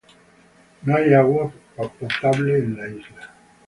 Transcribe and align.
No 0.81 0.95
hay 0.95 1.13
agua 1.13 1.53
potable 1.99 2.57
en 2.57 2.75
la 2.75 2.87
isla. 2.87 3.35